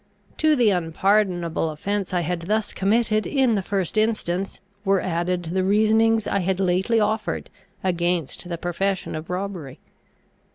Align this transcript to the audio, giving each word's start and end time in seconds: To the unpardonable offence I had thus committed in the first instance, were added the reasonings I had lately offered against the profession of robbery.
To 0.37 0.55
the 0.55 0.71
unpardonable 0.71 1.69
offence 1.69 2.11
I 2.11 2.21
had 2.21 2.39
thus 2.47 2.73
committed 2.73 3.27
in 3.27 3.53
the 3.53 3.61
first 3.61 3.99
instance, 3.99 4.59
were 4.83 4.99
added 4.99 5.49
the 5.53 5.63
reasonings 5.63 6.25
I 6.25 6.39
had 6.39 6.59
lately 6.59 6.99
offered 6.99 7.51
against 7.83 8.49
the 8.49 8.57
profession 8.57 9.13
of 9.13 9.29
robbery. 9.29 9.79